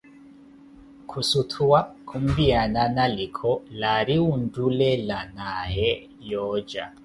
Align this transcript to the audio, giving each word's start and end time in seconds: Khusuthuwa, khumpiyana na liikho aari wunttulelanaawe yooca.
Khusuthuwa, 1.09 1.79
khumpiyana 2.07 2.83
na 2.95 3.05
liikho 3.15 3.51
aari 3.87 4.15
wunttulelanaawe 4.25 5.89
yooca. 6.29 6.83